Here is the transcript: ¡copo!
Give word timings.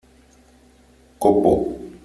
¡copo! 1.21 1.53